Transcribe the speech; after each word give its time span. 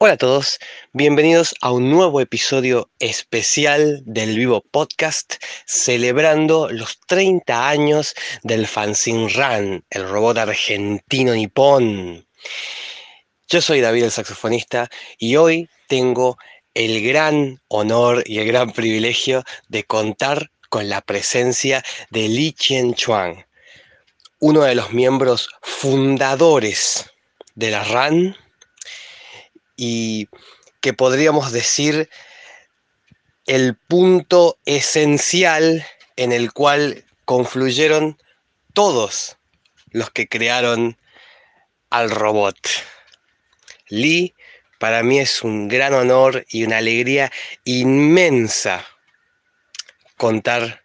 Hola 0.00 0.12
a 0.12 0.16
todos, 0.16 0.60
bienvenidos 0.92 1.56
a 1.60 1.72
un 1.72 1.90
nuevo 1.90 2.20
episodio 2.20 2.88
especial 3.00 4.00
del 4.06 4.36
Vivo 4.36 4.60
Podcast 4.60 5.42
celebrando 5.66 6.70
los 6.70 7.00
30 7.08 7.68
años 7.68 8.14
del 8.44 8.68
Fanzine 8.68 9.28
Run, 9.28 9.84
el 9.90 10.08
robot 10.08 10.38
argentino 10.38 11.34
nipón. 11.34 12.24
Yo 13.48 13.60
soy 13.60 13.80
David 13.80 14.04
el 14.04 14.12
saxofonista 14.12 14.88
y 15.18 15.34
hoy 15.34 15.68
tengo 15.88 16.38
el 16.74 17.02
gran 17.02 17.60
honor 17.66 18.22
y 18.24 18.38
el 18.38 18.46
gran 18.46 18.70
privilegio 18.70 19.42
de 19.66 19.82
contar 19.82 20.52
con 20.68 20.88
la 20.88 21.00
presencia 21.00 21.82
de 22.10 22.28
Li 22.28 22.52
Qian 22.52 22.94
Chuan, 22.94 23.46
uno 24.38 24.60
de 24.60 24.76
los 24.76 24.92
miembros 24.92 25.48
fundadores 25.60 27.10
de 27.56 27.72
la 27.72 27.82
RAN 27.82 28.36
y 29.78 30.28
que 30.82 30.92
podríamos 30.92 31.52
decir 31.52 32.10
el 33.46 33.76
punto 33.76 34.58
esencial 34.66 35.86
en 36.16 36.32
el 36.32 36.52
cual 36.52 37.06
confluyeron 37.24 38.18
todos 38.74 39.38
los 39.90 40.10
que 40.10 40.28
crearon 40.28 40.98
al 41.88 42.10
robot. 42.10 42.58
Lee, 43.88 44.34
para 44.78 45.02
mí 45.02 45.18
es 45.18 45.42
un 45.42 45.68
gran 45.68 45.94
honor 45.94 46.44
y 46.50 46.64
una 46.64 46.78
alegría 46.78 47.32
inmensa 47.64 48.84
contar 50.16 50.82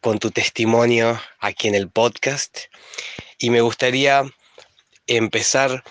con 0.00 0.18
tu 0.18 0.30
testimonio 0.32 1.20
aquí 1.38 1.68
en 1.68 1.76
el 1.76 1.88
podcast 1.88 2.58
y 3.38 3.50
me 3.50 3.60
gustaría 3.60 4.24
empezar 5.06 5.84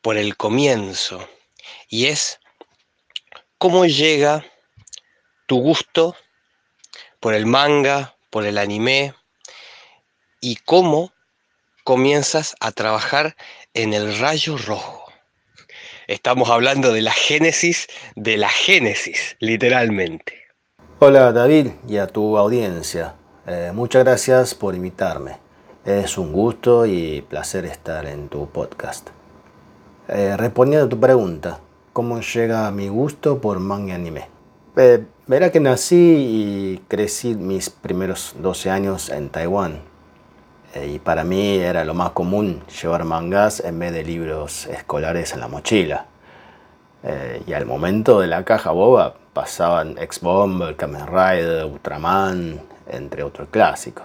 por 0.00 0.16
el 0.16 0.36
comienzo 0.36 1.28
y 1.90 2.06
es 2.06 2.38
cómo 3.58 3.84
llega 3.84 4.44
tu 5.46 5.60
gusto 5.60 6.14
por 7.18 7.34
el 7.34 7.44
manga, 7.44 8.16
por 8.30 8.46
el 8.46 8.56
anime 8.56 9.12
y 10.40 10.56
cómo 10.56 11.12
comienzas 11.84 12.54
a 12.60 12.70
trabajar 12.70 13.36
en 13.74 13.92
el 13.92 14.18
rayo 14.18 14.56
rojo. 14.56 15.04
Estamos 16.06 16.48
hablando 16.48 16.92
de 16.92 17.02
la 17.02 17.12
génesis 17.12 17.88
de 18.14 18.36
la 18.36 18.48
génesis, 18.48 19.36
literalmente. 19.40 20.34
Hola 21.00 21.32
David 21.32 21.72
y 21.88 21.96
a 21.96 22.06
tu 22.06 22.38
audiencia. 22.38 23.16
Eh, 23.46 23.72
muchas 23.74 24.04
gracias 24.04 24.54
por 24.54 24.76
invitarme. 24.76 25.38
Es 25.84 26.18
un 26.18 26.32
gusto 26.32 26.86
y 26.86 27.22
placer 27.22 27.64
estar 27.64 28.06
en 28.06 28.28
tu 28.28 28.48
podcast. 28.48 29.10
Eh, 30.08 30.36
respondiendo 30.36 30.86
a 30.86 30.88
tu 30.88 31.00
pregunta, 31.00 31.60
¿cómo 31.92 32.20
llega 32.20 32.70
mi 32.70 32.88
gusto 32.88 33.40
por 33.40 33.60
manga 33.60 33.92
y 33.92 33.96
anime? 33.96 34.28
Eh, 34.76 35.04
verá 35.26 35.50
que 35.50 35.60
nací 35.60 35.96
y 35.96 36.82
crecí 36.88 37.34
mis 37.34 37.70
primeros 37.70 38.34
12 38.38 38.70
años 38.70 39.08
en 39.10 39.28
Taiwán. 39.30 39.82
y 40.86 41.00
para 41.00 41.24
mí 41.24 41.56
era 41.56 41.84
lo 41.84 41.94
más 41.94 42.10
común 42.10 42.62
llevar 42.80 43.04
mangas 43.04 43.58
en 43.58 43.78
vez 43.80 43.92
de 43.92 44.04
libros 44.04 44.66
escolares 44.66 45.32
en 45.32 45.40
la 45.40 45.48
mochila. 45.48 46.06
y 47.46 47.52
al 47.52 47.66
momento 47.66 48.20
de 48.20 48.26
la 48.28 48.44
caja 48.44 48.70
boba 48.70 49.14
pasaban 49.32 49.96
X-Bomb, 49.98 50.76
Kamen 50.76 51.06
Rider, 51.06 51.64
Ultraman, 51.64 52.60
entre 52.88 53.22
otros 53.22 53.48
clásicos. 53.50 54.04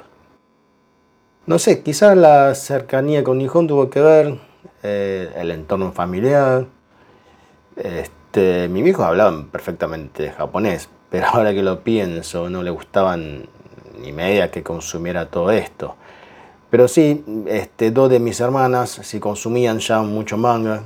No 1.45 1.59
sé, 1.59 1.83
quizás 1.83 2.17
la 2.17 2.55
cercanía 2.55 3.23
con 3.23 3.37
Nihon 3.37 3.67
tuvo 3.67 3.89
que 3.89 4.01
ver, 4.01 4.39
eh, 4.81 5.31
el 5.35 5.51
entorno 5.51 5.91
familiar. 5.91 6.65
Este, 7.75 8.67
mis 8.69 8.87
hijos 8.87 9.05
hablaban 9.05 9.47
perfectamente 9.47 10.31
japonés, 10.31 10.89
pero 11.09 11.27
ahora 11.27 11.53
que 11.53 11.63
lo 11.63 11.81
pienso, 11.81 12.49
no 12.49 12.63
le 12.63 12.71
gustaban 12.71 13.47
ni 13.99 14.11
media 14.11 14.51
que 14.51 14.63
consumiera 14.63 15.27
todo 15.27 15.51
esto. 15.51 15.95
Pero 16.69 16.87
sí, 16.87 17.23
este, 17.47 17.91
dos 17.91 18.09
de 18.09 18.19
mis 18.19 18.39
hermanas 18.39 18.99
sí 19.03 19.19
consumían 19.19 19.79
ya 19.79 20.01
mucho 20.01 20.37
manga, 20.37 20.83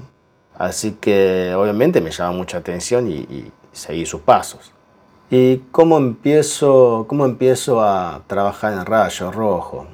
así 0.57 0.97
que 0.99 1.53
obviamente 1.55 2.01
me 2.01 2.11
llama 2.11 2.37
mucha 2.37 2.57
atención 2.57 3.09
y, 3.09 3.15
y 3.19 3.51
seguí 3.71 4.05
sus 4.05 4.21
pasos. 4.21 4.71
¿Y 5.31 5.57
cómo 5.71 5.97
empiezo, 5.97 7.05
cómo 7.07 7.25
empiezo 7.25 7.81
a 7.81 8.21
trabajar 8.27 8.73
en 8.73 8.85
Rayo 8.85 9.31
Rojo? 9.31 9.87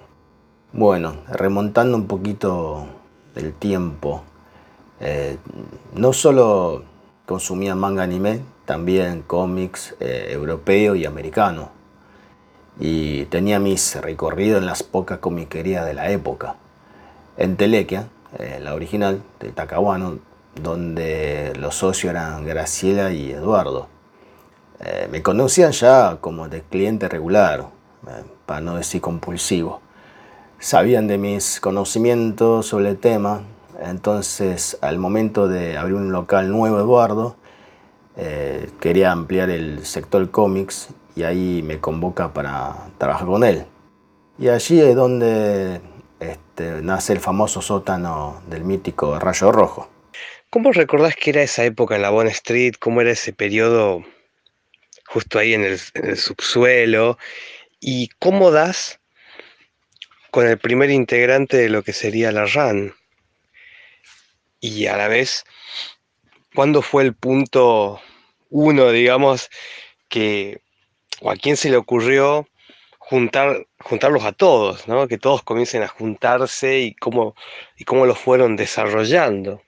Bueno, 0.72 1.18
remontando 1.30 1.98
un 1.98 2.08
poquito 2.08 2.88
del 3.34 3.54
tiempo, 3.54 4.24
eh, 5.00 5.38
no 5.94 6.14
solo 6.14 6.84
consumía 7.26 7.76
manga 7.76 8.04
anime, 8.04 8.42
también 8.66 9.22
cómics 9.22 9.96
eh, 10.00 10.28
europeo 10.32 10.96
y 10.96 11.06
americano. 11.06 11.70
Y 12.80 13.26
tenía 13.26 13.60
mis 13.60 13.96
recorridos 13.96 14.60
en 14.60 14.66
las 14.66 14.84
pocas 14.84 15.20
comiquerías 15.20 15.86
de 15.86 15.94
la 15.94 16.10
época. 16.10 16.56
En 17.38 17.56
Telequia, 17.56 18.10
eh, 18.38 18.60
la 18.62 18.74
original, 18.74 19.22
de 19.40 19.52
Takawano, 19.52 20.20
donde 20.62 21.54
los 21.58 21.76
socios 21.76 22.12
eran 22.12 22.46
Graciela 22.46 23.12
y 23.12 23.32
Eduardo. 23.32 23.88
Eh, 24.80 25.08
me 25.10 25.22
conocían 25.22 25.72
ya 25.72 26.18
como 26.20 26.50
de 26.50 26.62
cliente 26.62 27.08
regular, 27.08 27.68
para 28.46 28.62
no 28.62 28.76
decir 28.76 29.02
compulsivo. 29.02 29.82
Sabían 30.60 31.08
de 31.08 31.18
mis 31.18 31.60
conocimientos 31.60 32.68
sobre 32.68 32.90
el 32.90 32.98
tema, 32.98 33.42
entonces 33.82 34.78
al 34.82 34.98
momento 34.98 35.48
de 35.48 35.78
abrir 35.78 35.96
un 35.96 36.12
local 36.12 36.52
nuevo, 36.52 36.80
Eduardo, 36.80 37.36
eh, 38.18 38.70
quería 38.80 39.12
ampliar 39.12 39.50
el 39.50 39.86
sector 39.86 40.30
cómics 40.32 40.90
y 41.16 41.24
ahí 41.24 41.62
me 41.64 41.80
convoca 41.80 42.34
para 42.34 42.76
trabajar 42.98 43.28
con 43.28 43.44
él. 43.44 43.66
Y 44.38 44.50
allí 44.50 44.82
es 44.82 44.96
donde 44.96 45.82
este, 46.20 46.82
nace 46.82 47.14
el 47.14 47.20
famoso 47.20 47.62
sótano 47.62 48.42
del 48.48 48.64
mítico 48.64 49.20
Rayo 49.20 49.52
Rojo. 49.52 49.90
¿Cómo 50.50 50.72
recordás 50.72 51.16
que 51.16 51.32
era 51.32 51.42
esa 51.42 51.64
época 51.64 51.96
en 51.96 52.02
la 52.02 52.10
Bond 52.10 52.30
Street? 52.30 52.76
¿Cómo 52.80 53.02
era 53.02 53.12
ese 53.12 53.34
periodo 53.34 54.04
justo 55.08 55.40
ahí 55.40 55.54
en 55.54 55.64
el, 55.64 56.18
subsuelo, 56.18 57.18
y 57.80 58.10
cómo 58.20 58.52
das 58.52 59.00
con 60.32 60.48
el 60.48 60.58
primer 60.58 60.90
integrante 60.90 61.58
de 61.58 61.70
lo 61.70 61.84
que 61.84 61.94
sería 61.94 62.32
la 62.32 62.46
RAN. 62.46 62.94
Y 64.68 64.88
a 64.88 64.98
la 64.98 65.08
vez, 65.08 65.44
¿cuándo 66.56 66.82
fue 66.82 67.04
el 67.04 67.14
punto 67.14 68.02
uno, 68.50 68.90
digamos, 68.90 69.52
que, 70.10 70.62
o 71.22 71.30
a 71.30 71.36
quién 71.36 71.56
se 71.56 71.70
le 71.70 71.78
ocurrió 71.78 72.48
juntar, 72.98 73.68
juntarlos 73.80 74.24
a 74.24 74.32
todos, 74.32 74.88
¿no? 74.88 75.08
que 75.08 75.20
todos 75.20 75.44
comiencen 75.44 75.84
a 75.84 75.88
juntarse 75.88 76.80
y 76.80 76.96
cómo, 76.96 77.36
y 77.78 77.84
cómo 77.84 78.08
lo 78.08 78.16
fueron 78.16 78.56
desarrollando? 78.56 79.62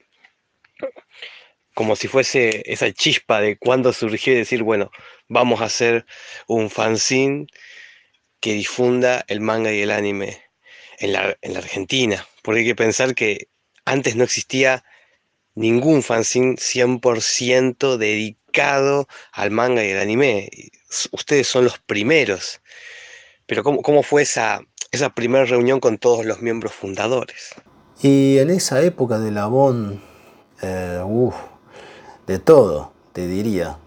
como 1.75 1.96
si 1.96 2.07
fuese 2.07 2.63
esa 2.66 2.91
chispa 2.91 3.40
de 3.40 3.56
cuando 3.56 3.94
surgió 3.94 4.34
y 4.34 4.38
decir, 4.38 4.63
bueno, 4.63 4.90
vamos 5.28 5.62
a 5.62 5.66
hacer 5.66 6.07
un 6.47 6.72
fanzine 6.72 7.46
que 8.40 8.53
difunda 8.53 9.24
el 9.28 9.41
manga 9.41 9.72
y 9.72 9.81
el 9.81 9.91
anime 9.91 10.41
en 10.97 11.13
la, 11.13 11.38
Argentina. 11.56 12.25
Porque 12.41 12.62
hay 12.62 12.66
que 12.66 12.75
pensar 12.75 13.13
que 13.13 13.50
antes 13.88 14.18
no 14.18 14.25
existía 14.25 14.84
ningún 15.56 16.03
fanzine 16.03 16.56
100% 16.56 17.98
dedicado 17.98 19.08
al 19.31 19.52
manga 19.52 19.84
y 19.84 19.92
el 19.92 20.00
anime. 20.00 20.50
Ustedes 21.12 21.48
son 21.48 21.64
los 21.64 21.80
primeros. 21.80 22.62
Pero 23.46 23.64
¿cómo, 23.64 24.03
fue 24.03 24.24
esa, 24.24 24.59
esa 24.92 25.09
primera 25.16 25.46
reunión 25.46 25.80
con 25.80 25.98
todos 25.98 26.25
los 26.25 26.42
miembros 26.42 26.74
fundadores? 26.74 27.56
Y 28.02 28.38
en 28.40 28.50
esa 28.50 28.81
época 28.81 29.20
de 29.20 29.31
la 29.31 29.50
eh, 30.62 31.02
de 32.28 32.40
todo, 32.40 32.92
te 33.13 33.25
diría. 33.25 33.80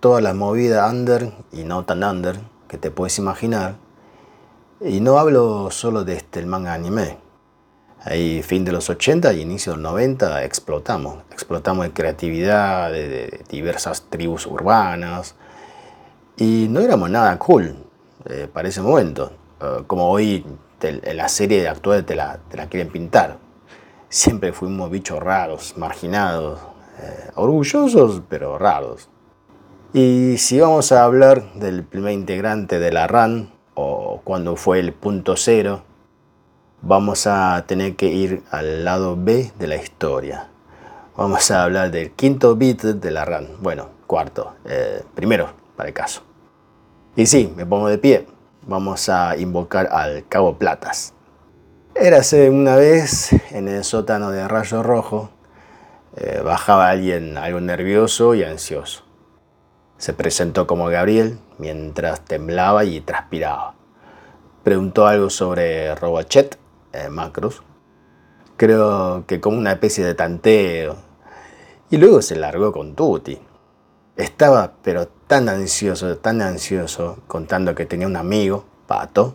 Toda 0.00 0.20
la 0.20 0.34
movida 0.34 0.88
under 0.88 1.32
y 1.52 1.64
no 1.64 1.84
tan 1.84 2.04
under 2.04 2.40
que 2.68 2.78
te 2.78 2.90
puedes 2.90 3.18
imaginar. 3.18 3.76
Y 4.80 5.00
no 5.00 5.18
hablo 5.18 5.70
solo 5.70 6.04
de 6.04 6.16
este, 6.16 6.40
el 6.40 6.46
manga 6.46 6.74
anime. 6.74 7.29
Ahí, 8.02 8.42
fin 8.42 8.64
de 8.64 8.72
los 8.72 8.88
80 8.88 9.34
y 9.34 9.42
inicio 9.42 9.72
de 9.72 9.78
los 9.78 9.92
90, 9.92 10.44
explotamos. 10.44 11.18
Explotamos 11.30 11.84
de 11.84 11.92
creatividad, 11.92 12.90
de, 12.90 13.44
diversas 13.48 14.06
tribus 14.08 14.46
urbanas. 14.46 15.34
Y 16.36 16.66
no 16.70 16.80
éramos 16.80 17.10
nada 17.10 17.38
cool 17.38 17.76
eh, 18.24 18.48
para 18.50 18.68
ese 18.68 18.80
momento. 18.80 19.32
Eh, 19.60 19.82
como 19.86 20.08
hoy 20.10 20.46
en 20.82 21.16
la 21.16 21.28
serie 21.28 21.68
actual 21.68 22.06
te 22.06 22.14
la, 22.14 22.38
te 22.48 22.56
la 22.56 22.68
quieren 22.68 22.90
pintar. 22.90 23.36
Siempre 24.08 24.52
fuimos 24.52 24.90
bichos 24.90 25.20
raros, 25.20 25.74
marginados, 25.76 26.58
eh, 27.00 27.30
orgullosos 27.34 28.22
pero 28.28 28.58
raros. 28.58 29.10
Y 29.92 30.38
si 30.38 30.58
vamos 30.58 30.90
a 30.92 31.04
hablar 31.04 31.52
del 31.54 31.84
primer 31.84 32.12
integrante 32.12 32.78
de 32.78 32.92
la 32.92 33.06
RAN, 33.06 33.52
o 33.74 34.20
cuando 34.24 34.56
fue 34.56 34.78
el 34.78 34.92
punto 34.92 35.36
cero, 35.36 35.82
vamos 36.82 37.26
a 37.26 37.64
tener 37.66 37.96
que 37.96 38.06
ir 38.06 38.42
al 38.50 38.84
lado 38.84 39.16
B 39.18 39.52
de 39.58 39.66
la 39.66 39.76
historia. 39.76 40.48
Vamos 41.16 41.50
a 41.50 41.64
hablar 41.64 41.90
del 41.90 42.12
quinto 42.12 42.56
beat 42.56 42.82
de 42.82 43.10
la 43.10 43.24
run. 43.24 43.48
Bueno, 43.60 43.88
cuarto. 44.06 44.54
Eh, 44.64 45.02
primero, 45.14 45.50
para 45.76 45.88
el 45.88 45.94
caso. 45.94 46.22
Y 47.16 47.26
sí, 47.26 47.52
me 47.56 47.66
pongo 47.66 47.88
de 47.88 47.98
pie. 47.98 48.26
Vamos 48.66 49.08
a 49.08 49.36
invocar 49.36 49.88
al 49.90 50.26
Cabo 50.28 50.56
Platas. 50.56 51.12
Érase 51.94 52.48
una 52.48 52.76
vez 52.76 53.32
en 53.52 53.68
el 53.68 53.84
sótano 53.84 54.30
de 54.30 54.46
Rayo 54.48 54.82
Rojo. 54.82 55.30
Eh, 56.16 56.40
bajaba 56.44 56.88
alguien 56.88 57.36
algo 57.36 57.60
nervioso 57.60 58.34
y 58.34 58.42
ansioso. 58.42 59.04
Se 59.98 60.14
presentó 60.14 60.66
como 60.66 60.86
Gabriel 60.86 61.38
mientras 61.58 62.24
temblaba 62.24 62.84
y 62.84 63.00
transpiraba. 63.00 63.74
Preguntó 64.62 65.06
algo 65.06 65.30
sobre 65.30 65.94
Robochet, 65.94 66.58
eh, 66.92 67.08
Macros. 67.08 67.62
Creo 68.56 69.24
que 69.26 69.40
como 69.40 69.58
una 69.58 69.72
especie 69.72 70.04
de 70.04 70.14
tanteo. 70.14 70.96
Y 71.90 71.96
luego 71.96 72.22
se 72.22 72.36
largó 72.36 72.72
con 72.72 72.94
Tuti. 72.94 73.38
Estaba 74.16 74.72
pero 74.82 75.08
tan 75.26 75.48
ansioso, 75.48 76.18
tan 76.18 76.42
ansioso, 76.42 77.18
contando 77.26 77.74
que 77.74 77.86
tenía 77.86 78.06
un 78.06 78.16
amigo, 78.16 78.64
Pato, 78.86 79.34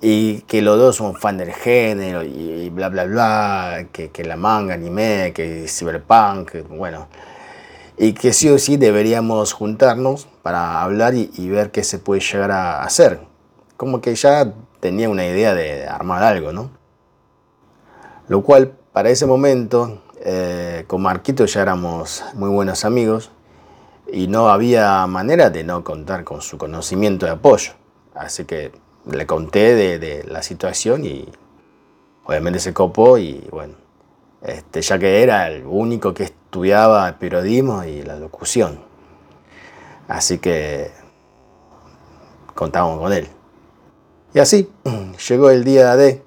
y 0.00 0.40
que 0.42 0.62
los 0.62 0.78
dos 0.78 0.96
son 0.96 1.14
fan 1.14 1.36
del 1.36 1.52
género 1.52 2.22
y 2.22 2.70
bla 2.70 2.88
bla 2.88 3.04
bla, 3.04 3.86
que, 3.92 4.10
que 4.10 4.24
la 4.24 4.36
manga, 4.36 4.74
anime, 4.74 5.32
que 5.34 5.66
cyberpunk, 5.68 6.68
bueno, 6.68 7.08
y 7.96 8.14
que 8.14 8.32
sí 8.32 8.48
o 8.48 8.58
sí 8.58 8.76
deberíamos 8.76 9.52
juntarnos 9.52 10.26
para 10.42 10.82
hablar 10.82 11.14
y, 11.14 11.48
ver 11.48 11.70
qué 11.70 11.84
se 11.84 11.98
puede 11.98 12.20
llegar 12.20 12.50
a 12.50 12.82
hacer. 12.82 13.20
Como 13.76 14.00
que 14.00 14.14
ya 14.14 14.52
tenía 14.82 15.08
una 15.08 15.24
idea 15.24 15.54
de 15.54 15.86
armar 15.86 16.24
algo, 16.24 16.50
¿no? 16.50 16.68
Lo 18.26 18.42
cual, 18.42 18.72
para 18.92 19.10
ese 19.10 19.26
momento, 19.26 20.02
eh, 20.16 20.82
con 20.88 21.02
Marquito 21.02 21.46
ya 21.46 21.62
éramos 21.62 22.24
muy 22.34 22.50
buenos 22.50 22.84
amigos 22.84 23.30
y 24.12 24.26
no 24.26 24.48
había 24.48 25.06
manera 25.06 25.50
de 25.50 25.62
no 25.62 25.84
contar 25.84 26.24
con 26.24 26.42
su 26.42 26.58
conocimiento 26.58 27.26
de 27.26 27.32
apoyo. 27.32 27.74
Así 28.12 28.44
que 28.44 28.72
le 29.08 29.24
conté 29.24 29.98
de, 30.00 30.24
la 30.24 30.42
situación 30.42 31.04
y 31.04 31.28
obviamente 32.24 32.58
se 32.58 32.74
copó 32.74 33.18
y 33.18 33.46
bueno, 33.52 33.74
este, 34.42 34.82
ya 34.82 34.98
que 34.98 35.22
era 35.22 35.46
el 35.48 35.64
único 35.64 36.12
que 36.12 36.24
estudiaba 36.24 37.18
periodismo 37.20 37.84
y 37.84 38.02
la 38.02 38.16
locución. 38.16 38.80
Así 40.08 40.38
que 40.38 40.90
contábamos 42.56 42.98
con 42.98 43.12
él. 43.12 43.28
Y 44.34 44.38
así, 44.38 44.70
llegó 45.28 45.50
el 45.50 45.62
día 45.64 45.94
de, 45.96 46.22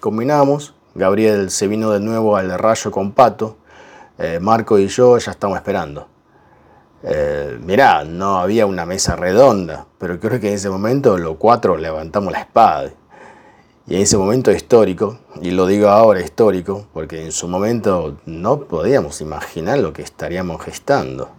combinamos, 0.00 0.74
Gabriel 0.94 1.50
se 1.50 1.68
vino 1.68 1.90
de 1.90 2.00
nuevo 2.00 2.36
al 2.36 2.58
rayo 2.58 2.90
con 2.90 3.12
Pato, 3.12 3.58
eh, 4.18 4.38
Marco 4.40 4.78
y 4.78 4.88
yo 4.88 5.18
ya 5.18 5.32
estamos 5.32 5.56
esperando. 5.56 6.08
Eh, 7.02 7.58
mirá, 7.62 8.04
no 8.04 8.38
había 8.38 8.64
una 8.64 8.86
mesa 8.86 9.16
redonda, 9.16 9.86
pero 9.98 10.18
creo 10.20 10.40
que 10.40 10.48
en 10.48 10.54
ese 10.54 10.70
momento 10.70 11.18
los 11.18 11.36
cuatro 11.36 11.76
levantamos 11.76 12.32
la 12.32 12.40
espada 12.40 12.90
y 13.86 13.96
en 13.96 14.02
ese 14.02 14.16
momento 14.16 14.52
histórico, 14.52 15.18
y 15.40 15.50
lo 15.50 15.66
digo 15.66 15.88
ahora 15.88 16.20
histórico, 16.20 16.86
porque 16.92 17.24
en 17.24 17.32
su 17.32 17.48
momento 17.48 18.18
no 18.24 18.60
podíamos 18.60 19.20
imaginar 19.20 19.78
lo 19.78 19.92
que 19.92 20.02
estaríamos 20.02 20.62
gestando. 20.62 21.30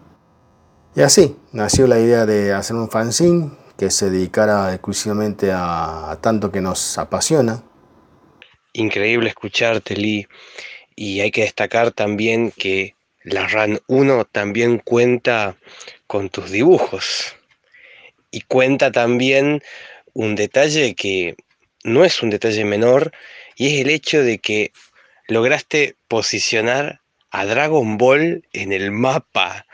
Y 0.93 1.01
así 1.01 1.37
nació 1.53 1.87
la 1.87 1.99
idea 1.99 2.25
de 2.25 2.53
hacer 2.53 2.75
un 2.75 2.89
fanzine 2.89 3.51
que 3.77 3.89
se 3.89 4.09
dedicara 4.09 4.73
exclusivamente 4.73 5.51
a, 5.53 6.17
tanto 6.21 6.51
que 6.51 6.61
nos 6.61 6.97
apasiona. 6.97 7.63
Increíble 8.73 9.29
escucharte, 9.29 9.95
Lee. 9.95 10.27
Y 10.95 11.21
hay 11.21 11.31
que 11.31 11.41
destacar 11.41 11.91
también 11.91 12.51
que 12.51 12.95
la 13.23 13.47
RAN 13.47 13.79
1 13.87 14.25
también 14.25 14.79
cuenta 14.79 15.55
con 16.07 16.29
tus 16.29 16.51
dibujos. 16.51 17.35
Y 18.31 18.41
cuenta 18.41 18.91
también 18.91 19.61
un 20.13 20.35
detalle 20.35 20.95
que 20.95 21.35
no 21.83 22.05
es 22.05 22.21
un 22.21 22.29
detalle 22.29 22.65
menor 22.65 23.11
y 23.55 23.67
es 23.67 23.81
el 23.81 23.89
hecho 23.89 24.23
de 24.23 24.39
que 24.39 24.71
lograste 25.27 25.95
posicionar 26.07 27.01
a 27.31 27.45
Dragon 27.45 27.97
Ball 27.97 28.47
en 28.53 28.71
el 28.71 28.91
mapa, 28.91 29.65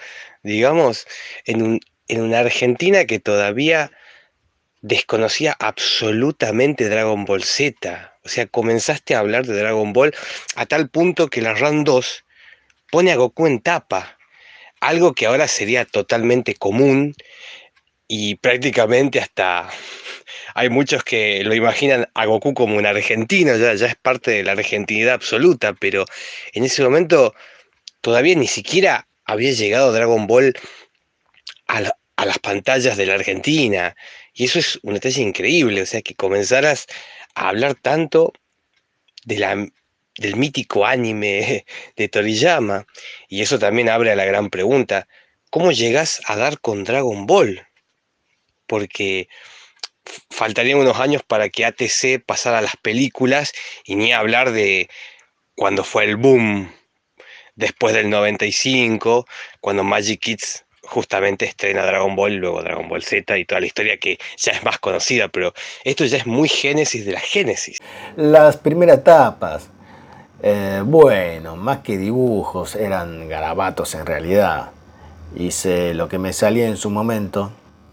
digamos, 0.43 1.05
en, 1.45 1.79
en 2.09 2.21
una 2.21 2.39
Argentina 2.39 3.05
que 3.05 3.19
todavía 3.19 3.91
desconocía 4.81 5.55
absolutamente 5.59 6.89
Dragon 6.89 7.23
Ball 7.23 7.43
Z. 7.43 8.13
O 8.23 8.29
sea, 8.29 8.47
comenzaste 8.47 9.15
a 9.15 9.19
hablar 9.19 9.45
de 9.45 9.57
Dragon 9.57 9.93
Ball 9.93 10.13
a 10.55 10.65
tal 10.65 10.89
punto 10.89 11.29
que 11.29 11.41
la 11.41 11.53
RAN 11.53 11.83
2 11.83 12.25
pone 12.91 13.11
a 13.11 13.15
Goku 13.15 13.47
en 13.47 13.61
tapa, 13.61 14.17
algo 14.81 15.13
que 15.13 15.25
ahora 15.25 15.47
sería 15.47 15.85
totalmente 15.85 16.55
común 16.55 17.15
y 18.07 18.35
prácticamente 18.35 19.19
hasta 19.19 19.69
hay 20.55 20.69
muchos 20.69 21.03
que 21.03 21.43
lo 21.43 21.53
imaginan 21.53 22.09
a 22.15 22.25
Goku 22.25 22.53
como 22.53 22.75
un 22.75 22.85
argentino, 22.85 23.55
ya, 23.55 23.75
ya 23.75 23.87
es 23.87 23.95
parte 23.95 24.31
de 24.31 24.43
la 24.43 24.53
argentinidad 24.53 25.13
absoluta, 25.13 25.73
pero 25.73 26.05
en 26.53 26.63
ese 26.63 26.83
momento 26.83 27.35
todavía 28.01 28.35
ni 28.35 28.47
siquiera 28.47 29.07
había 29.25 29.51
llegado 29.51 29.93
Dragon 29.93 30.25
Ball 30.25 30.53
a, 31.67 31.98
las 32.25 32.39
pantallas 32.39 32.97
de 32.97 33.05
la 33.05 33.15
Argentina. 33.15 33.95
Y 34.33 34.45
eso 34.45 34.59
es 34.59 34.79
un 34.83 34.93
detalle 34.93 35.21
increíble, 35.21 35.81
o 35.81 35.85
sea, 35.85 36.01
que 36.01 36.15
comenzaras 36.15 36.87
a 37.35 37.49
hablar 37.49 37.75
tanto 37.75 38.33
de 39.25 39.39
la, 39.39 39.67
del 40.17 40.35
mítico 40.35 40.85
anime 40.85 41.65
de 41.95 42.09
Toriyama. 42.09 42.85
Y 43.27 43.41
eso 43.41 43.59
también 43.59 43.89
abre 43.89 44.11
a 44.11 44.15
la 44.15 44.25
gran 44.25 44.49
pregunta, 44.49 45.07
¿cómo 45.49 45.71
llegas 45.71 46.21
a 46.25 46.35
dar 46.35 46.59
con 46.59 46.83
Dragon 46.83 47.25
Ball? 47.25 47.67
Porque 48.67 49.27
faltarían 50.29 50.79
unos 50.79 50.99
años 50.99 51.23
para 51.23 51.49
que 51.49 51.65
ATC 51.65 52.23
pasara 52.25 52.59
a 52.59 52.61
las 52.61 52.75
películas 52.77 53.53
y 53.83 53.95
ni 53.95 54.11
hablar 54.11 54.51
de 54.51 54.89
cuando 55.55 55.83
fue 55.83 56.05
el 56.05 56.15
boom 56.15 56.71
después 57.55 57.93
del 57.93 58.09
95, 58.09 59.27
cuando 59.59 59.83
Magic 59.83 60.21
Kids 60.21 60.65
justamente 60.89 61.45
estrena 61.45 61.85
Dragon 61.85 62.15
Ball, 62.15 62.35
luego 62.35 62.61
Dragon 62.63 62.89
Ball 62.89 63.03
Z 63.03 63.37
y 63.37 63.45
toda 63.45 63.61
la 63.61 63.67
historia 63.67 63.97
que 63.97 64.17
ya 64.37 64.51
es 64.53 64.63
más 64.63 64.79
conocida, 64.79 65.27
pero 65.27 65.53
esto 65.83 66.03
ya 66.05 66.17
es 66.17 66.25
muy 66.25 66.49
génesis 66.49 67.05
de 67.05 67.13
la 67.13 67.19
génesis. 67.19 67.77
Las 68.15 68.57
primeras 68.57 68.99
etapas, 68.99 69.69
eh, 70.41 70.81
bueno, 70.83 71.55
más 71.55 71.79
que 71.79 71.97
dibujos, 71.97 72.75
eran 72.75 73.29
garabatos 73.29 73.93
en 73.95 74.05
realidad. 74.05 74.71
Hice 75.35 75.93
lo 75.93 76.09
que 76.09 76.17
me 76.17 76.33
salía 76.33 76.67
en 76.67 76.77
su 76.77 76.89
momento, 76.89 77.51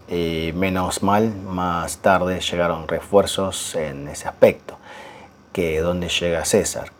y 0.09 0.51
menos 0.55 1.03
mal, 1.03 1.35
más 1.35 1.99
tarde 1.99 2.39
llegaron 2.39 2.87
refuerzos 2.87 3.75
en 3.75 4.07
ese 4.07 4.27
aspecto, 4.27 4.79
que 5.53 5.81
donde 5.81 6.09
llega 6.09 6.45
César. 6.45 6.91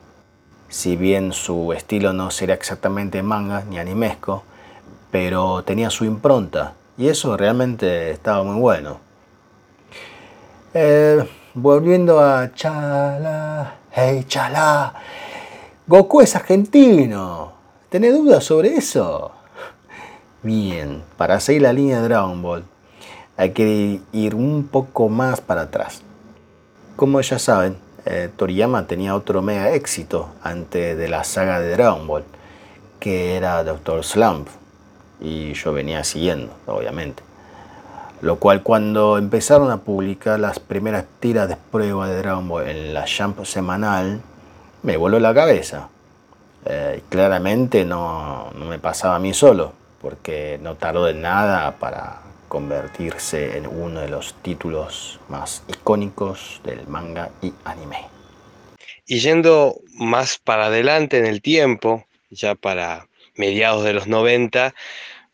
Si 0.69 0.95
bien 0.97 1.31
su 1.31 1.71
estilo 1.73 2.11
no 2.13 2.29
sería 2.29 2.55
exactamente 2.55 3.23
manga 3.23 3.63
ni 3.69 3.79
animesco, 3.79 4.43
pero 5.11 5.63
tenía 5.63 5.89
su 5.89 6.05
impronta 6.05 6.73
y 6.97 7.07
eso 7.09 7.37
realmente 7.37 8.11
estaba 8.11 8.43
muy 8.43 8.59
bueno. 8.59 8.99
Eh, 10.73 11.27
volviendo 11.53 12.19
a 12.19 12.53
Chala, 12.53 13.75
hey 13.91 14.25
Chala, 14.27 14.93
Goku 15.87 16.21
es 16.21 16.35
argentino. 16.35 17.53
¿Tenés 17.89 18.13
dudas 18.13 18.43
sobre 18.43 18.75
eso? 18.75 19.31
Bien, 20.43 21.03
para 21.17 21.39
seguir 21.39 21.61
la 21.63 21.73
línea 21.73 22.01
de 22.01 22.07
Dragon 22.09 22.41
Ball, 22.41 22.63
hay 23.37 23.51
que 23.51 24.01
ir 24.11 24.35
un 24.35 24.67
poco 24.67 25.09
más 25.09 25.41
para 25.41 25.61
atrás. 25.61 26.01
Como 26.95 27.21
ya 27.21 27.39
saben, 27.39 27.77
eh, 28.05 28.29
Toriyama 28.35 28.87
tenía 28.87 29.15
otro 29.15 29.41
mega 29.41 29.71
éxito 29.71 30.29
antes 30.41 30.97
de 30.97 31.07
la 31.07 31.23
saga 31.23 31.59
de 31.59 31.71
Dragon 31.71 32.05
Ball, 32.07 32.23
que 32.99 33.35
era 33.35 33.63
Doctor 33.63 34.03
Slump, 34.03 34.47
y 35.19 35.53
yo 35.53 35.73
venía 35.73 36.03
siguiendo, 36.03 36.53
obviamente. 36.65 37.23
Lo 38.21 38.37
cual 38.37 38.63
cuando 38.63 39.17
empezaron 39.17 39.69
a 39.71 39.77
publicar 39.77 40.39
las 40.39 40.59
primeras 40.59 41.05
tiras 41.19 41.47
de 41.49 41.55
prueba 41.55 42.07
de 42.07 42.17
Dragon 42.17 42.47
Ball 42.47 42.67
en 42.67 42.93
la 42.93 43.05
Jump 43.07 43.43
semanal, 43.45 44.21
me 44.81 44.97
voló 44.97 45.19
la 45.19 45.33
cabeza. 45.33 45.89
Eh, 46.65 47.03
claramente 47.09 47.85
no, 47.85 48.51
no 48.55 48.65
me 48.65 48.79
pasaba 48.79 49.15
a 49.15 49.19
mí 49.19 49.33
solo, 49.33 49.73
porque 50.01 50.59
no 50.61 50.75
tardó 50.75 51.05
de 51.05 51.13
nada 51.13 51.77
para 51.77 52.21
convertirse 52.47 53.57
en 53.57 53.67
uno 53.67 53.99
de 53.99 54.09
los 54.09 54.33
títulos 54.41 55.19
más 55.29 55.63
icónicos 55.67 56.61
del 56.63 56.87
manga 56.87 57.29
y 57.41 57.53
anime. 57.65 58.07
Y 59.05 59.19
yendo 59.19 59.75
más 59.93 60.37
para 60.37 60.65
adelante 60.65 61.17
en 61.17 61.25
el 61.25 61.41
tiempo, 61.41 62.05
ya 62.29 62.55
para 62.55 63.07
mediados 63.37 63.83
de 63.83 63.93
los 63.93 64.07
90, 64.07 64.73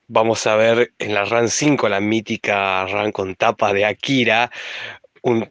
vamos 0.08 0.46
a 0.48 0.56
ver 0.56 0.94
en 1.00 1.14
la 1.14 1.26
RAN 1.26 1.50
5, 1.50 1.90
la 1.90 2.00
mítica 2.00 2.86
RAN 2.86 3.12
con 3.12 3.36
tapa 3.36 3.74
de 3.74 3.86
Akira, 3.86 4.52
un, 5.22 5.50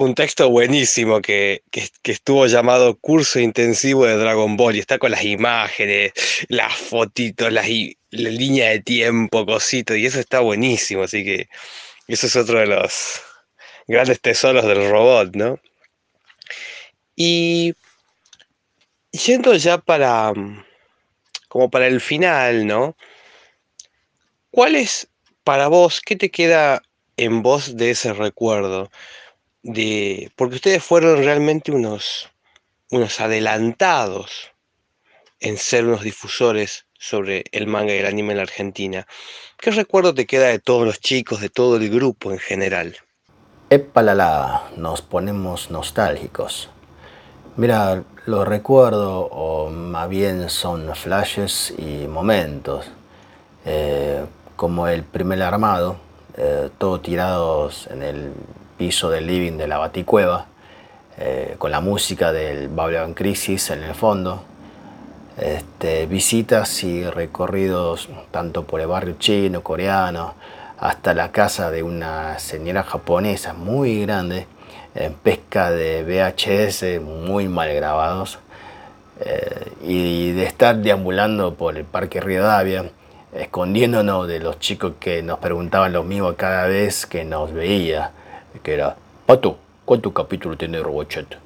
un 0.00 0.14
texto 0.14 0.48
buenísimo 0.48 1.20
que, 1.20 1.62
estuvo 2.04 2.46
llamado 2.46 2.98
Curso 2.98 3.38
Intensivo 3.38 4.06
de 4.06 4.16
Dragon 4.16 4.56
Ball 4.56 4.76
y 4.76 4.78
está 4.78 4.98
con 4.98 5.10
las 5.10 5.24
imágenes, 5.24 6.12
las 6.48 6.74
fotitos, 6.74 7.52
las, 7.52 7.66
la 8.10 8.30
línea 8.30 8.70
de 8.70 8.80
tiempo, 8.80 9.44
cositos, 9.44 9.98
y 9.98 10.06
eso 10.06 10.18
está 10.18 10.40
buenísimo, 10.40 11.02
así 11.02 11.22
que 11.22 11.48
eso 12.08 12.28
es 12.28 12.36
otro 12.36 12.60
de 12.60 12.66
los 12.66 13.20
grandes 13.86 14.22
tesoros 14.22 14.64
del 14.64 14.88
robot, 14.88 15.36
¿no? 15.36 15.60
Y 17.14 17.74
yendo 19.12 19.54
ya 19.54 19.76
para, 19.76 20.32
como 21.50 21.68
para 21.68 21.88
el 21.88 22.00
final, 22.00 22.64
¿no? 22.64 22.96
¿Cuál 24.52 24.76
es 24.76 25.08
para 25.42 25.66
vos, 25.66 26.00
qué 26.00 26.14
te 26.14 26.30
queda 26.30 26.80
en 27.16 27.42
vos 27.42 27.76
de 27.76 27.90
ese 27.90 28.12
recuerdo? 28.12 28.88
De, 29.62 30.30
porque 30.36 30.54
ustedes 30.54 30.82
fueron 30.82 31.18
realmente 31.24 31.72
unos, 31.72 32.30
unos 32.90 33.20
adelantados 33.20 34.52
en 35.40 35.58
ser 35.58 35.86
unos 35.86 36.02
difusores 36.02 36.86
sobre 36.96 37.42
el 37.50 37.66
manga 37.66 37.94
y 37.94 37.98
el 37.98 38.06
anime 38.06 38.32
en 38.32 38.36
la 38.36 38.44
Argentina. 38.44 39.06
¿Qué 39.58 39.72
recuerdo 39.72 40.14
te 40.14 40.26
queda 40.26 40.46
de 40.46 40.60
todos 40.60 40.86
los 40.86 41.00
chicos, 41.00 41.40
de 41.40 41.48
todo 41.48 41.78
el 41.78 41.90
grupo 41.90 42.30
en 42.30 42.38
general? 42.38 42.96
Epalala, 43.70 44.70
nos 44.76 45.02
ponemos 45.02 45.68
nostálgicos. 45.72 46.70
Mira, 47.60 48.04
lo 48.24 48.46
recuerdo, 48.46 49.26
o 49.26 49.68
más 49.68 50.08
bien 50.08 50.48
son 50.48 50.96
flashes 50.96 51.74
y 51.76 52.08
momentos, 52.08 52.90
eh, 53.66 54.24
como 54.56 54.88
el 54.88 55.02
primer 55.02 55.42
armado, 55.42 55.96
eh, 56.38 56.70
todos 56.78 57.02
tirados 57.02 57.86
en 57.88 58.02
el 58.02 58.32
piso 58.78 59.10
del 59.10 59.26
living 59.26 59.58
de 59.58 59.68
la 59.68 59.76
Baticueva, 59.76 60.46
eh, 61.18 61.56
con 61.58 61.70
la 61.70 61.82
música 61.82 62.32
del 62.32 62.68
Babylon 62.68 63.12
Crisis 63.12 63.68
en 63.68 63.82
el 63.82 63.94
fondo, 63.94 64.42
este, 65.36 66.06
visitas 66.06 66.82
y 66.82 67.04
recorridos 67.04 68.08
tanto 68.30 68.64
por 68.64 68.80
el 68.80 68.86
barrio 68.86 69.16
chino, 69.18 69.62
coreano, 69.62 70.32
hasta 70.78 71.12
la 71.12 71.30
casa 71.30 71.70
de 71.70 71.82
una 71.82 72.38
señora 72.38 72.84
japonesa 72.84 73.52
muy 73.52 74.00
grande, 74.00 74.46
en 74.94 75.14
pesca 75.14 75.70
de 75.70 76.02
VHS 76.04 77.00
muy 77.02 77.48
mal 77.48 77.72
grabados, 77.74 78.38
eh, 79.20 79.72
y 79.82 80.32
de 80.32 80.44
estar 80.44 80.76
deambulando 80.76 81.54
por 81.54 81.76
el 81.76 81.84
Parque 81.84 82.20
Rivadavia, 82.20 82.90
escondiéndonos 83.34 84.26
de 84.26 84.40
los 84.40 84.58
chicos 84.58 84.94
que 84.98 85.22
nos 85.22 85.38
preguntaban 85.38 85.92
lo 85.92 86.02
mismo 86.02 86.34
cada 86.34 86.66
vez 86.66 87.06
que 87.06 87.24
nos 87.24 87.52
veía, 87.52 88.12
que 88.62 88.74
era, 88.74 88.96
Pato, 89.26 89.58
¿cuánto 89.84 90.12
capítulo 90.12 90.56
tiene 90.56 90.80
Robochet? 90.80 91.38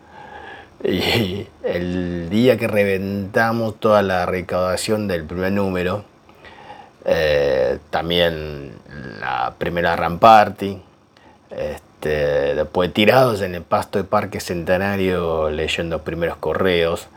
Y 0.84 1.46
el 1.64 2.30
día 2.30 2.56
que 2.56 2.68
reventamos 2.68 3.80
toda 3.80 4.02
la 4.02 4.24
recaudación 4.24 5.08
del 5.08 5.24
primer 5.24 5.52
número, 5.52 6.04
eh, 7.04 7.78
también 7.90 8.72
la 9.20 9.52
primera 9.58 9.96
Ramparty, 9.96 10.80
este, 12.04 12.54
después 12.54 12.92
tirados 12.92 13.40
en 13.40 13.54
el 13.54 13.62
pasto 13.62 13.98
de 13.98 14.04
Parque 14.04 14.38
Centenario 14.38 15.50
leyendo 15.50 16.02
primeros 16.02 16.36
correos. 16.36 17.08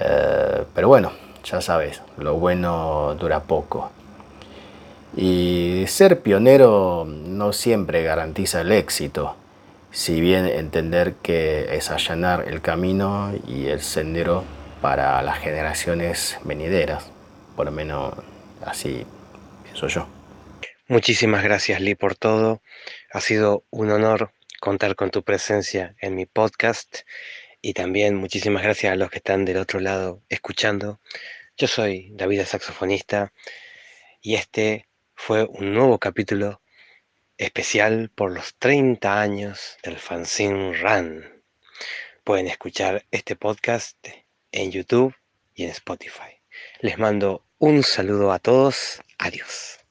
Eh, 0.00 0.64
pero 0.74 0.88
bueno, 0.88 1.12
ya 1.44 1.60
sabes, 1.60 2.02
lo 2.18 2.34
bueno 2.34 3.14
dura 3.18 3.44
poco. 3.44 3.92
Y 5.16 5.84
ser 5.86 6.20
pionero 6.20 7.06
no 7.06 7.52
siempre 7.52 8.02
garantiza 8.02 8.62
el 8.62 8.72
éxito 8.72 9.36
si 9.92 10.20
bien 10.20 10.46
entender 10.46 11.14
que 11.22 11.76
es 11.76 11.92
allanar 11.92 12.46
el 12.48 12.60
camino 12.60 13.32
y 13.46 13.66
el 13.66 13.80
sendero 13.80 14.42
para 14.80 15.22
las 15.22 15.38
generaciones 15.38 16.36
venideras, 16.42 17.08
por 17.54 17.66
lo 17.66 17.70
menos 17.70 18.12
así 18.64 19.06
pienso 19.62 19.86
yo. 19.86 20.08
Muchísimas 20.88 21.44
gracias 21.44 21.80
Lee 21.80 21.94
por 21.94 22.16
todo, 22.16 22.60
ha 23.14 23.20
sido 23.20 23.64
un 23.70 23.92
honor 23.92 24.32
contar 24.60 24.96
con 24.96 25.12
tu 25.12 25.22
presencia 25.22 25.94
en 26.00 26.16
mi 26.16 26.26
podcast 26.26 27.02
y 27.62 27.72
también 27.72 28.16
muchísimas 28.16 28.64
gracias 28.64 28.92
a 28.92 28.96
los 28.96 29.08
que 29.08 29.18
están 29.18 29.44
del 29.44 29.58
otro 29.58 29.78
lado 29.78 30.24
escuchando. 30.28 31.00
Yo 31.56 31.68
soy 31.68 32.10
David 32.14 32.42
saxofonista 32.42 33.32
y 34.20 34.34
este 34.34 34.88
fue 35.14 35.44
un 35.44 35.74
nuevo 35.74 36.00
capítulo 36.00 36.60
especial 37.38 38.10
por 38.12 38.32
los 38.32 38.56
30 38.56 39.20
años 39.20 39.76
del 39.84 39.96
fanzine 39.96 40.76
Run. 40.76 41.24
Pueden 42.24 42.48
escuchar 42.48 43.06
este 43.12 43.36
podcast 43.36 43.96
en 44.50 44.72
YouTube 44.72 45.14
y 45.54 45.62
en 45.62 45.70
Spotify. 45.70 46.40
Les 46.80 46.98
mando 46.98 47.46
un 47.58 47.84
saludo 47.84 48.32
a 48.32 48.40
todos. 48.40 49.00
Adiós. 49.18 49.78